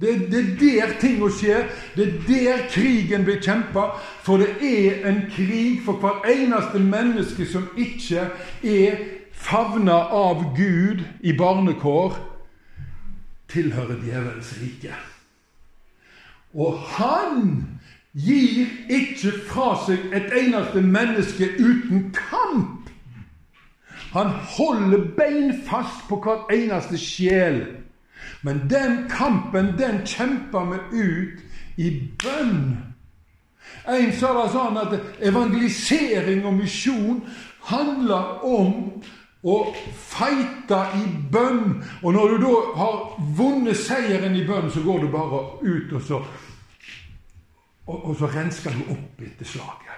Det, 0.00 0.30
det, 0.30 0.38
er 0.38 0.86
der 0.86 0.94
tinga 1.00 1.28
skjer. 1.30 1.68
Det 1.96 2.06
er 2.06 2.18
der 2.28 2.64
krigen 2.70 3.24
blir 3.24 3.40
kjempa. 3.42 3.94
For 4.22 4.42
det 4.42 4.56
er 4.60 5.06
en 5.08 5.22
krig 5.30 5.80
for 5.84 6.02
hver 6.02 6.26
eneste 6.28 6.82
menneske 6.82 7.46
som 7.46 7.68
ikke 7.78 8.28
er 8.62 8.98
favna 9.32 9.96
av 10.14 10.42
Gud 10.56 11.02
i 11.20 11.34
barnekår, 11.36 12.16
tilhører 13.48 14.00
djevelens 14.02 14.54
rike. 14.62 14.94
Og 16.54 16.78
han 16.96 17.64
gir 18.14 18.66
ikke 18.88 19.32
fra 19.48 19.74
seg 19.86 20.12
et 20.14 20.30
eneste 20.38 20.80
menneske 20.80 21.50
uten 21.58 22.10
kamp. 22.14 22.90
Han 24.14 24.30
holder 24.56 25.08
bein 25.16 25.54
fast 25.66 26.06
på 26.08 26.20
hvert 26.22 26.52
eneste 26.54 26.98
sjel. 26.98 27.64
Men 28.42 28.62
den 28.70 29.08
kampen, 29.10 29.74
den 29.78 30.04
kjemper 30.06 30.70
vi 30.70 31.02
ut 31.02 31.42
i 31.76 31.90
bønn. 32.22 32.76
En 33.88 34.12
sa 34.16 34.30
det 34.38 34.46
sånn 34.54 34.78
at 34.80 34.94
evangelisering 35.24 36.44
og 36.46 36.54
misjon 36.60 37.20
handler 37.68 38.44
om 38.46 39.02
å 39.44 39.56
feite 39.98 40.78
i 41.00 41.04
bønn. 41.32 41.82
Og 42.02 42.14
når 42.16 42.36
du 42.36 42.46
da 42.46 42.54
har 42.78 43.00
vunnet 43.36 43.76
seieren 43.76 44.36
i 44.38 44.46
bønn, 44.46 44.70
så 44.72 44.84
går 44.84 45.04
du 45.04 45.10
bare 45.12 45.42
ut, 45.64 45.92
og 45.92 46.04
så, 46.06 46.22
og, 47.86 48.04
og 48.04 48.16
så 48.18 48.30
rensker 48.32 48.72
du 48.74 48.94
opp 48.94 49.22
etter 49.22 49.48
slaget. 49.48 49.90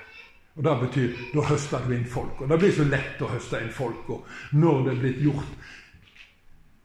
Og 0.57 0.65
Det 0.65 0.75
betyr 0.81 1.17
da 1.35 1.45
høster 1.51 1.85
du 1.85 1.93
inn 1.93 2.07
folk. 2.09 2.41
Og 2.41 2.49
det 2.49 2.59
blir 2.59 2.73
så 2.73 2.85
lett 2.89 3.23
å 3.23 3.29
høste 3.29 3.61
inn 3.61 3.73
folk 3.73 4.09
og 4.11 4.27
når 4.57 4.85
det 4.85 4.93
er 4.93 5.01
blitt 5.03 5.25
gjort 5.27 5.73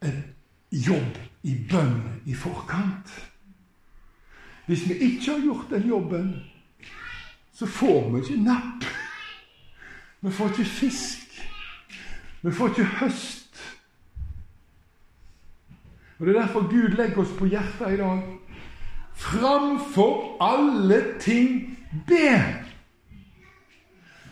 en 0.02 0.24
jobb 0.72 1.20
i 1.48 1.56
bønn 1.72 2.02
i 2.26 2.36
forkant. 2.36 3.14
Hvis 4.68 4.88
vi 4.90 4.98
ikke 5.08 5.32
har 5.32 5.46
gjort 5.46 5.72
den 5.72 5.88
jobben, 5.88 6.28
så 7.54 7.66
får 7.66 8.10
vi 8.12 8.22
ikke 8.22 8.44
napp. 8.44 8.86
Vi 10.22 10.32
får 10.32 10.52
ikke 10.52 10.70
fisk. 10.70 11.42
Vi 12.42 12.52
får 12.52 12.70
ikke 12.70 12.86
høst. 13.02 13.58
Og 16.20 16.28
Det 16.28 16.36
er 16.36 16.42
derfor 16.42 16.70
Gud 16.70 16.98
legger 16.98 17.18
oss 17.18 17.34
på 17.38 17.46
hjertet 17.50 17.94
i 17.94 17.98
dag. 17.98 18.22
Framfor 19.22 20.38
alle 20.42 21.02
ting 21.20 21.78
be! 22.08 22.32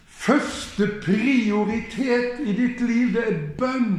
Første 0.07 0.87
prioritet 1.03 2.39
i 2.43 2.53
ditt 2.53 2.81
liv, 2.81 3.13
det 3.13 3.23
er 3.29 3.37
bønn. 3.59 3.93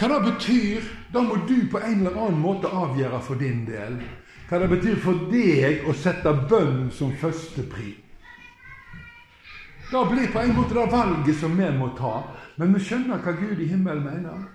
Hva 0.00 0.08
det 0.08 0.20
betyr, 0.24 0.86
da 1.12 1.22
må 1.22 1.36
du 1.44 1.58
på 1.70 1.78
en 1.84 2.00
eller 2.00 2.16
annen 2.16 2.40
måte 2.40 2.72
avgjøre 2.72 3.20
for 3.22 3.38
din 3.38 3.66
del. 3.68 4.00
Hva 4.48 4.62
det 4.62 4.70
betyr 4.72 4.96
for 5.04 5.26
deg 5.30 5.84
å 5.86 5.94
sette 5.94 6.32
bønn 6.48 6.88
som 6.96 7.12
første 7.20 7.66
pri. 7.68 7.92
Det 9.90 10.02
blir 10.10 10.32
på 10.32 10.40
en 10.40 10.56
måte 10.56 10.74
det 10.74 10.86
valget 10.90 11.36
som 11.38 11.54
vi 11.58 11.68
må 11.76 11.92
ta. 11.98 12.14
Men 12.56 12.74
vi 12.74 12.82
skjønner 12.84 13.20
hva 13.20 13.36
Gud 13.36 13.60
i 13.60 13.68
himmelen 13.70 14.06
mener. 14.06 14.48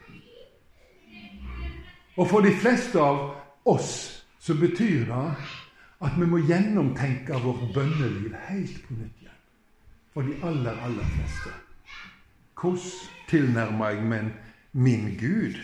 Og 2.15 2.29
for 2.29 2.45
de 2.45 2.53
fleste 2.55 3.00
av 3.01 3.36
oss 3.67 3.91
så 4.39 4.55
betyr 4.55 5.05
det 5.10 5.27
at 6.05 6.17
vi 6.19 6.27
må 6.29 6.39
gjennomtenke 6.45 7.39
vårt 7.43 7.63
bønneliv 7.75 8.36
helt 8.48 8.81
på 8.88 8.98
nytt 8.98 9.24
igjen. 9.24 9.39
For 10.13 10.27
de 10.27 10.36
aller, 10.48 10.77
aller 10.86 11.07
fleste. 11.15 11.53
Hvordan 12.55 12.91
tilnærmer 13.27 13.89
jeg 13.89 14.05
meg 14.07 14.29
min 14.72 15.10
Gud? 15.19 15.57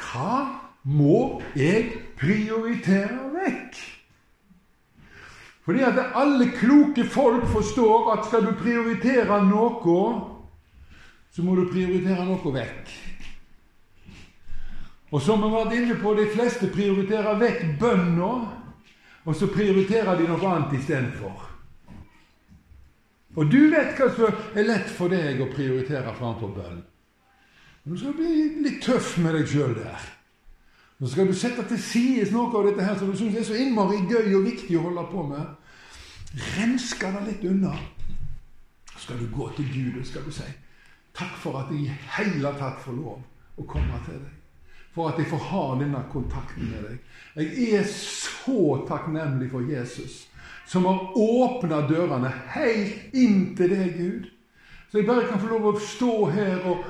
Hva 0.00 0.60
må 0.84 1.42
jeg 1.56 1.90
prioritere 2.18 3.28
vekk? 3.34 3.82
Fordi 5.64 5.80
at 5.80 6.00
alle 6.14 6.50
kloke 6.56 7.04
folk 7.08 7.46
forstår 7.52 8.12
at 8.12 8.26
skal 8.28 8.44
du 8.44 8.52
prioritere 8.60 9.40
noe, 9.48 10.00
så 11.32 11.42
må 11.42 11.56
du 11.56 11.64
prioritere 11.72 12.26
noe 12.28 12.52
vekk. 12.54 12.96
Og 15.14 15.22
som 15.22 15.38
vi 15.38 15.46
har 15.46 15.68
vært 15.68 15.76
inne 15.78 15.94
på, 16.00 16.12
de 16.18 16.26
fleste 16.32 16.68
prioriterer 16.74 17.38
vekk 17.38 17.60
bønna 17.78 18.30
og 19.24 19.36
så 19.36 19.46
prioriterer 19.48 20.18
de 20.18 20.26
noe 20.28 20.48
annet 20.50 20.74
istedenfor. 20.80 21.44
Og 23.34 23.46
du 23.50 23.60
vet 23.72 23.94
hva 23.98 24.08
som 24.14 24.58
er 24.58 24.66
lett 24.68 24.90
for 24.94 25.10
deg 25.10 25.40
å 25.42 25.48
prioritere 25.52 26.12
framfor 26.18 26.52
bønn. 26.54 26.82
Du 27.84 27.96
skal 28.00 28.14
bli 28.16 28.34
litt 28.64 28.82
tøff 28.84 29.16
med 29.22 29.34
deg 29.38 29.48
sjøl 29.50 29.74
der. 29.78 30.10
Nå 30.98 31.10
skal 31.10 31.28
du 31.28 31.34
sette 31.36 31.64
til 31.68 31.80
side 31.82 32.28
noe 32.32 32.52
av 32.54 32.68
dette 32.68 32.84
her 32.84 32.98
som 32.98 33.10
du 33.10 33.18
syns 33.18 33.38
er 33.40 33.48
så 33.48 33.56
innmari 33.58 34.04
gøy 34.10 34.36
og 34.38 34.46
viktig 34.46 34.78
å 34.78 34.84
holde 34.86 35.08
på 35.10 35.24
med. 35.30 35.50
Renske 36.54 37.10
det 37.16 37.26
litt 37.30 37.48
unna. 37.50 37.74
Så 38.92 39.08
skal 39.08 39.20
du 39.22 39.26
gå 39.34 39.50
til 39.56 39.68
Gud 39.72 39.98
og 40.02 40.06
skal 40.10 40.26
du 40.26 40.34
si 40.34 40.46
takk 41.14 41.36
for 41.38 41.60
at 41.60 41.68
jeg 41.70 41.86
i 41.86 41.98
hele 42.16 42.50
tatt 42.58 42.80
får 42.82 42.96
lov 42.98 43.20
å 43.60 43.66
komme 43.70 44.00
til 44.06 44.18
deg 44.18 44.33
for 44.94 45.10
at 45.10 45.18
jeg 45.18 45.30
får 45.30 45.48
ha 45.50 45.64
denne 45.80 46.02
kontakten 46.12 46.70
med 46.70 46.86
deg. 46.88 47.00
Jeg 47.34 47.80
er 47.80 47.88
så 47.90 48.78
takknemlig 48.88 49.50
for 49.50 49.66
Jesus, 49.66 50.24
som 50.70 50.86
har 50.88 51.16
åpna 51.18 51.82
dørene 51.88 52.30
helt 52.54 53.16
inn 53.16 53.50
til 53.58 53.74
deg, 53.74 53.98
Gud. 53.98 54.30
Så 54.90 55.00
jeg 55.00 55.08
bare 55.08 55.26
kan 55.26 55.42
få 55.42 55.50
lov 55.50 55.72
å 55.72 55.80
stå 55.82 56.12
her 56.30 56.68
og 56.70 56.84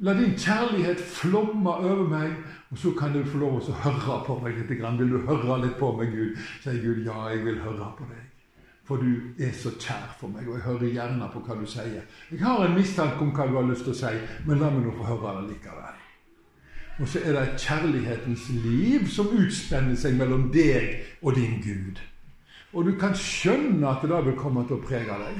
la 0.00 0.14
din 0.16 0.32
kjærlighet 0.32 1.02
flomme 1.04 1.74
over 1.76 2.08
meg. 2.08 2.32
Og 2.70 2.78
så 2.78 2.94
kan 2.96 3.12
du 3.12 3.20
få 3.26 3.42
lov 3.42 3.58
å 3.60 3.78
høre 3.82 4.16
på 4.24 4.38
meg 4.40 4.56
litt. 4.56 4.72
Vil 4.72 5.12
du 5.12 5.18
høre 5.28 5.58
litt 5.66 5.76
på 5.76 5.92
meg, 5.98 6.14
Gud? 6.14 6.40
Sier 6.64 6.80
Gud, 6.80 7.02
ja, 7.04 7.26
jeg 7.34 7.44
vil 7.44 7.60
høre 7.60 7.92
på 7.98 8.08
deg. 8.08 8.26
For 8.88 9.02
du 9.02 9.42
er 9.44 9.52
så 9.54 9.74
kjær 9.76 10.14
for 10.18 10.32
meg, 10.32 10.48
og 10.48 10.56
jeg 10.56 10.64
hører 10.64 10.94
gjerne 10.96 11.28
på 11.30 11.44
hva 11.44 11.58
du 11.60 11.66
sier. 11.68 12.06
Jeg 12.30 12.40
har 12.42 12.64
en 12.64 12.78
mistanke 12.78 13.20
om 13.22 13.34
hva 13.36 13.46
du 13.46 13.58
har 13.60 13.68
lyst 13.68 13.84
til 13.86 13.92
å 13.92 14.00
si, 14.00 14.14
men 14.48 14.62
la 14.62 14.70
meg 14.72 14.86
nå 14.86 14.94
få 14.96 15.10
høre 15.12 15.36
det 15.42 15.52
likevel. 15.52 15.99
Og 17.00 17.08
så 17.08 17.20
er 17.24 17.32
det 17.32 17.42
et 17.42 17.62
kjærlighetens 17.64 18.48
liv 18.60 19.06
som 19.08 19.30
utspenner 19.32 19.96
seg 19.96 20.18
mellom 20.20 20.50
deg 20.52 20.98
og 21.22 21.38
din 21.38 21.56
Gud. 21.64 22.00
Og 22.76 22.84
du 22.86 22.92
kan 23.00 23.16
skjønne 23.16 23.88
at 23.88 24.04
det 24.04 24.20
vil 24.26 24.36
komme 24.38 24.66
til 24.68 24.76
å 24.76 24.84
prege 24.84 25.16
deg. 25.22 25.38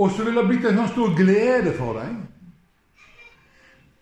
Og 0.00 0.10
så 0.10 0.26
vil 0.26 0.36
det 0.36 0.46
blitt 0.48 0.66
en 0.66 0.82
sånn 0.82 0.90
stor 0.90 1.14
glede 1.18 1.72
for 1.78 2.00
deg. 2.00 2.18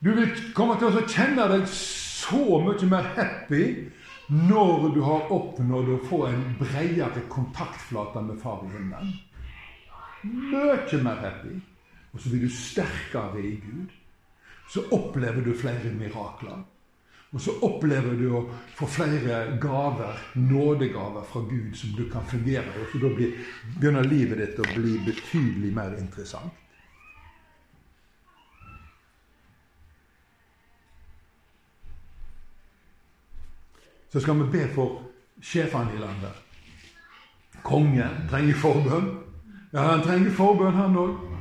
Du 0.04 0.12
vil 0.14 0.33
komme 0.57 0.78
til 0.81 0.88
å 0.88 1.04
kjenne 1.04 1.46
deg 1.52 1.68
så 1.72 2.40
mye 2.64 2.88
mer 2.88 3.12
happy 3.18 3.64
når 4.28 4.90
du 4.94 5.00
har 5.04 5.31
oppnådd 5.33 5.94
å 5.94 6.02
få 6.09 6.24
en 6.28 6.42
bredere 6.61 7.24
kontaktflate 7.33 8.24
med 8.24 8.40
Far 8.40 8.64
i 8.64 8.72
himmelen. 8.72 9.14
Mye 10.24 11.04
mer 11.04 11.20
happy. 11.24 11.59
Og 12.12 12.20
så 12.22 12.33
blir 12.33 12.46
du 12.46 12.52
sterkere 12.52 13.44
i 13.44 13.57
Gud 13.61 13.97
så 14.68 14.85
opplever 14.92 15.42
du 15.42 15.54
flere 15.57 15.92
mirakler. 15.96 16.64
Og 17.31 17.40
så 17.40 17.52
opplever 17.64 18.14
du 18.16 18.31
å 18.33 18.40
få 18.76 18.87
flere 18.88 19.40
gaver, 19.61 20.20
nådegaver 20.40 21.26
fra 21.28 21.42
Gud, 21.44 21.74
som 21.76 21.92
du 21.96 22.07
kan 22.12 22.24
fungere 22.24 22.72
i. 22.72 22.87
Så 22.92 23.00
da 23.02 23.11
begynner 23.12 24.09
livet 24.09 24.40
ditt 24.40 24.62
å 24.64 24.68
bli 24.72 24.96
betydelig 25.04 25.74
mer 25.76 25.96
interessant. 26.00 26.64
Så 34.09 34.20
skal 34.24 34.40
vi 34.40 34.50
be 34.52 34.68
for 34.72 35.02
sjefene 35.44 35.92
i 35.92 36.00
landet. 36.00 36.33
Kongen 37.61 38.24
trenger 38.31 38.57
forbønn. 38.57 39.11
Ja, 39.74 39.90
han 39.90 40.00
trenger 40.07 40.33
forbønn, 40.33 40.81
han 40.81 40.96
òg. 40.96 41.38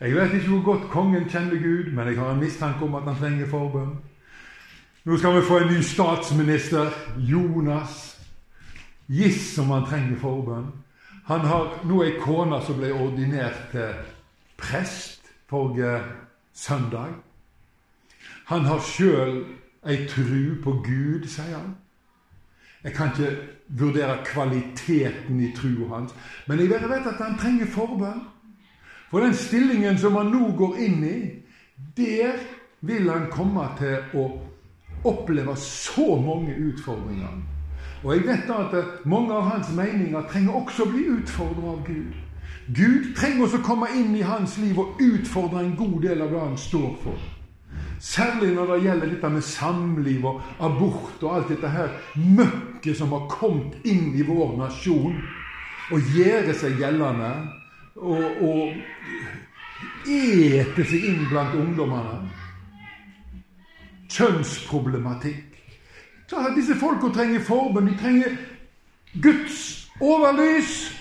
Jeg 0.00 0.14
vet 0.16 0.34
ikke 0.34 0.48
hvor 0.48 0.62
godt 0.64 0.90
kongen 0.90 1.28
kjenner 1.28 1.58
Gud, 1.60 1.92
men 1.92 2.08
jeg 2.08 2.16
har 2.16 2.30
en 2.32 2.40
mistanke 2.40 2.84
om 2.84 2.94
at 2.94 3.02
han 3.04 3.16
trenger 3.16 3.48
forbønn. 3.48 3.98
Nå 5.04 5.16
skal 5.16 5.36
vi 5.36 5.42
få 5.44 5.58
en 5.58 5.72
ny 5.74 5.82
statsminister, 5.84 6.88
Jonas. 7.16 8.20
Giss 9.08 9.58
om 9.58 9.74
han 9.74 9.84
trenger 9.84 10.16
forbønn. 10.20 10.70
Han 11.28 11.44
har 11.44 11.84
nå 11.84 12.00
ei 12.02 12.14
kone 12.20 12.62
som 12.64 12.80
ble 12.80 12.94
ordinert 12.96 13.60
til 13.74 13.92
prest 14.56 15.28
forrige 15.52 16.00
søndag. 16.56 17.12
Han 18.48 18.64
har 18.64 18.80
sjøl 18.80 19.44
ei 19.84 20.06
tru 20.08 20.56
på 20.64 20.78
Gud, 20.80 21.28
sier 21.28 21.58
han. 21.58 21.76
Jeg 22.84 22.96
kan 22.96 23.12
ikke 23.12 23.36
vurdere 23.68 24.22
kvaliteten 24.24 25.40
i 25.44 25.52
trua 25.56 25.96
hans, 25.98 26.14
men 26.48 26.60
jeg 26.60 26.70
vet 26.70 27.06
at 27.12 27.20
han 27.20 27.36
trenger 27.38 27.68
forbønn. 27.68 28.24
For 29.10 29.20
den 29.20 29.34
stillingen 29.34 29.98
som 29.98 30.16
han 30.16 30.30
nå 30.30 30.52
går 30.58 30.78
inn 30.86 31.04
i, 31.04 31.18
der 31.96 32.38
vil 32.86 33.10
han 33.10 33.26
komme 33.32 33.66
til 33.78 34.16
å 34.16 34.28
oppleve 35.04 35.56
så 35.58 36.14
mange 36.20 36.54
utfordringer. 36.54 37.40
Og 38.04 38.14
jeg 38.14 38.24
vet 38.28 38.46
da 38.48 38.62
at 38.64 39.04
mange 39.08 39.34
av 39.34 39.48
hans 39.50 39.72
meninger 39.76 40.28
trenger 40.30 40.62
også 40.62 40.86
å 40.86 40.92
bli 40.92 41.04
utfordra 41.18 41.74
av 41.74 41.82
Gud. 41.84 42.14
Gud 42.70 43.10
trenger 43.18 43.44
også 43.44 43.60
å 43.60 43.66
komme 43.66 43.90
inn 43.98 44.14
i 44.16 44.24
hans 44.24 44.56
liv 44.62 44.78
og 44.78 45.00
utfordre 45.02 45.64
en 45.64 45.76
god 45.76 45.98
del 46.06 46.22
av 46.22 46.32
det 46.32 46.40
han 46.40 46.56
står 46.60 46.90
for. 47.02 47.28
Særlig 48.00 48.54
når 48.54 48.70
det 48.70 48.82
gjelder 48.86 49.10
dette 49.10 49.28
med 49.28 49.44
samliv 49.44 50.24
og 50.24 50.40
abort 50.64 51.20
og 51.20 51.34
alt 51.34 51.50
dette 51.52 51.68
her 51.68 51.90
møkket 52.16 52.96
som 52.96 53.12
har 53.12 53.26
kommet 53.32 53.82
inn 53.84 54.14
i 54.16 54.24
vår 54.24 54.54
nasjon 54.62 55.18
og 55.90 56.14
gjøre 56.14 56.54
seg 56.56 56.80
gjeldende 56.80 57.32
og, 57.96 58.42
og 58.42 58.74
ete 60.08 60.84
seg 60.84 61.08
inn 61.12 61.26
blant 61.30 61.54
ungdommene. 61.54 62.30
Kjønnsproblematikk. 64.10 65.58
Så 66.30 66.52
disse 66.56 66.74
folka 66.78 67.10
trenger 67.14 67.40
forbund. 67.40 67.88
De 67.90 67.98
trenger 67.98 68.36
Guds 69.22 69.90
overlys. 70.00 70.96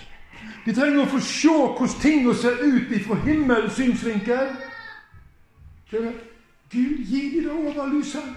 De 0.65 0.73
trenger 0.73 1.03
å 1.03 1.09
få 1.09 1.21
se 1.23 1.53
hvordan 1.53 2.01
tinga 2.01 2.33
ser 2.37 2.61
ut 2.65 2.91
ifra 2.93 3.17
himmelens 3.25 3.77
synsvinkel. 3.77 4.51
Gud, 5.89 6.97
gi 7.09 7.21
dem 7.35 7.47
det 7.47 7.51
overlyset. 7.51 8.35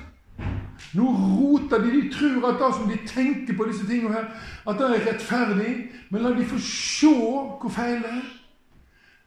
Nå 0.93 1.09
roter 1.13 1.83
de. 1.83 1.91
De 1.97 2.13
tror 2.13 2.47
at 2.51 2.61
det 2.61 2.71
som 2.77 2.89
de 2.91 2.99
tenker 3.09 3.57
på 3.57 3.67
disse 3.69 3.87
tingene 3.89 4.15
her, 4.15 4.29
at 4.69 4.79
det 4.79 4.89
er 4.89 5.05
rettferdig. 5.09 5.75
Men 6.11 6.23
la 6.23 6.33
de 6.37 6.47
få 6.49 6.61
se 6.61 7.13
hvor 7.13 7.73
feil 7.73 8.01
det 8.05 8.15
er. 8.19 8.31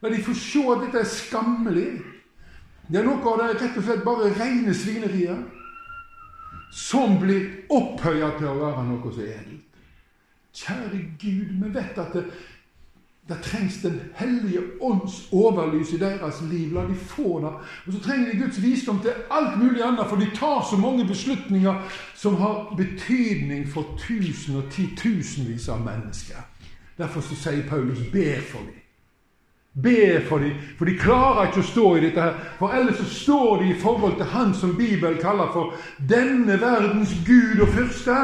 La 0.05 0.11
de 0.11 0.21
få 0.21 0.33
se 0.37 0.59
at 0.69 0.83
dette 0.85 0.99
er 1.01 1.07
skammelig. 1.09 1.91
Det 2.85 2.99
er 2.99 3.07
noe 3.07 3.23
av 3.25 3.39
det 3.41 3.45
rett 3.57 3.77
og 3.79 3.85
slett 3.87 4.03
bare 4.05 4.27
rene 4.37 4.73
svinerier 4.77 5.39
som 6.69 7.15
blir 7.17 7.71
opphøya 7.73 8.35
til 8.37 8.51
å 8.51 8.59
være 8.59 8.83
noe 8.85 9.13
så 9.15 9.23
edelt. 9.25 9.79
Kjære 10.53 10.99
Gud, 11.17 11.55
vi 11.63 11.71
vet 11.73 11.97
at 11.97 12.13
det, 12.13 12.23
det 13.25 13.39
trengs 13.47 13.81
Den 13.81 13.97
hellige 14.19 14.61
ånds 14.77 15.17
overlys 15.33 15.95
i 15.97 16.01
deres 16.05 16.43
liv. 16.51 16.77
La 16.77 16.85
de 16.85 16.93
få 16.93 17.41
det. 17.41 17.55
Og 17.87 17.97
så 17.97 18.05
trenger 18.05 18.31
de 18.31 18.39
Guds 18.43 18.61
visdom 18.61 19.01
til 19.01 19.25
alt 19.33 19.57
mulig 19.57 19.81
annet, 19.81 20.05
for 20.05 20.21
de 20.21 20.29
tar 20.37 20.61
så 20.69 20.77
mange 20.77 21.09
beslutninger 21.09 21.81
som 22.13 22.37
har 22.37 22.75
betydning 22.77 23.65
for 23.73 23.97
tusen 23.97 24.61
og 24.61 24.69
titusenvis 24.69 25.65
av 25.73 25.81
mennesker. 25.81 26.45
Derfor 26.97 27.25
så 27.25 27.35
sier 27.35 27.65
Paulus 27.69 28.05
'ber 28.13 28.41
for 28.53 28.59
dem'. 28.59 28.84
Be 29.83 30.21
for 30.29 30.39
dem, 30.39 30.55
for 30.77 30.87
de 30.87 30.95
klarer 30.95 31.49
ikke 31.49 31.59
å 31.59 31.67
stå 31.67 31.85
i 31.97 32.03
dette. 32.05 32.21
her, 32.21 32.51
For 32.59 32.71
ellers 32.71 32.97
så 33.01 33.05
står 33.11 33.57
de 33.61 33.69
i 33.69 33.79
forhold 33.79 34.15
til 34.15 34.31
Han 34.31 34.53
som 34.53 34.75
Bibelen 34.77 35.19
kaller 35.19 35.51
for 35.51 35.73
denne 35.99 36.55
verdens 36.61 37.11
Gud 37.27 37.59
og 37.59 37.73
fyrste. 37.75 38.15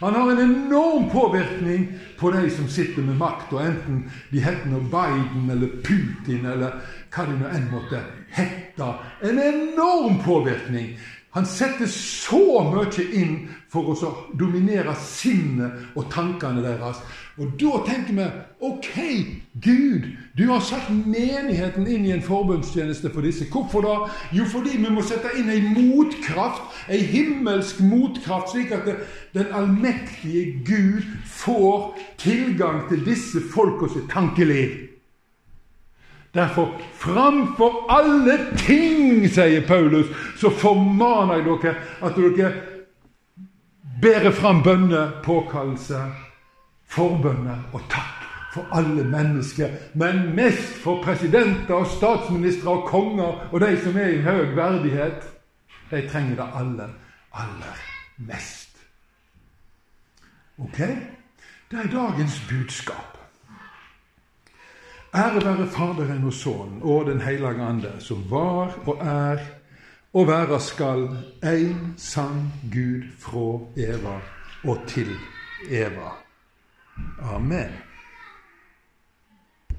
Han 0.00 0.14
har 0.14 0.30
en 0.30 0.38
enorm 0.38 1.10
påvirkning 1.10 1.88
på 2.18 2.30
de 2.30 2.50
som 2.50 2.68
sitter 2.68 3.02
med 3.02 3.16
makt, 3.16 3.52
og 3.52 3.62
enten 3.64 4.02
de 4.30 4.40
heter 4.44 4.68
noe 4.68 4.84
Biden 4.92 5.50
eller 5.50 5.78
Putin 5.84 6.44
eller 6.44 6.80
hva 7.12 7.24
de 7.24 7.36
nå 7.40 7.48
enn 7.48 7.70
måtte 7.72 8.02
hete. 8.36 8.90
En 9.24 9.40
enorm 9.40 10.18
påvirkning. 10.24 10.98
Han 11.36 11.44
setter 11.44 11.84
så 11.92 12.62
mye 12.64 13.02
inn 13.12 13.34
for 13.68 13.92
å 13.92 14.10
dominere 14.40 14.94
sinnet 14.96 15.92
og 15.92 16.06
tankene 16.08 16.62
deres. 16.64 17.02
Og 17.36 17.50
da 17.60 17.82
tenker 17.84 18.16
vi 18.16 18.28
ok, 18.64 18.88
Gud, 19.60 20.06
du 20.38 20.46
har 20.48 20.64
satt 20.64 20.88
menigheten 20.88 21.84
inn 21.84 22.06
i 22.08 22.14
en 22.14 22.24
forbundstjeneste 22.24 23.12
for 23.12 23.26
disse. 23.28 23.50
Hvorfor 23.52 23.84
da? 23.84 23.98
Jo, 24.32 24.48
fordi 24.48 24.78
vi 24.80 24.94
må 24.94 25.04
sette 25.04 25.34
inn 25.36 25.52
ei 25.52 25.60
motkraft, 25.60 26.72
ei 26.88 27.02
himmelsk 27.04 27.84
motkraft, 27.84 28.54
slik 28.54 28.72
at 28.72 28.88
det, 28.88 28.96
den 29.36 29.52
allmektige 29.52 30.64
Gud 30.64 31.04
får 31.36 31.98
tilgang 32.24 32.86
til 32.88 33.04
disse 33.04 33.44
folka 33.52 33.92
sitt 33.92 34.08
tankeliv. 34.08 34.95
Derfor, 36.36 36.80
framfor 36.94 37.86
alle 37.88 38.38
ting, 38.60 39.24
sier 39.28 39.62
Paulus, 39.66 40.06
så 40.36 40.50
formaner 40.52 41.40
jeg 41.40 41.46
dere 41.46 41.74
at 42.04 42.18
dere 42.20 42.50
bærer 44.02 44.34
fram 44.36 44.60
bønner, 44.62 45.16
påkallelse, 45.24 46.02
forbønner 46.92 47.64
og 47.72 47.80
takk 47.88 48.26
for 48.52 48.68
alle 48.72 49.04
mennesker, 49.04 49.72
men 49.94 50.36
mest 50.36 50.76
for 50.84 51.02
presidenter 51.04 51.74
og 51.74 51.88
statsministre 51.96 52.70
og 52.70 52.86
konger 52.88 53.48
og 53.52 53.60
de 53.60 53.72
som 53.80 53.96
er 53.96 54.14
i 54.14 54.22
høy 54.24 54.54
verdighet. 54.56 55.24
De 55.90 56.00
trenger 56.08 56.36
det 56.36 56.46
aller, 56.60 56.94
aller 57.32 57.82
mest. 58.16 58.76
Ok? 60.58 60.78
Det 61.70 61.78
er 61.84 61.92
dagens 61.92 62.40
budskap. 62.48 63.15
Ære 65.16 65.40
være 65.44 65.66
Faderen 65.66 66.24
og 66.24 66.32
Sønnen 66.32 66.82
og 66.82 67.06
Den 67.06 67.20
hellige 67.20 67.62
ande, 67.62 67.92
som 67.98 68.24
var 68.30 68.78
og 68.86 68.98
er 69.00 69.38
og 70.12 70.26
være 70.28 70.60
skal 70.60 71.08
en 71.44 71.94
sann 71.96 72.52
Gud 72.72 73.02
fra 73.18 73.48
Eva 73.76 74.20
og 74.64 74.78
til 74.86 75.08
Eva. 75.70 76.12
Amen. 77.22 77.85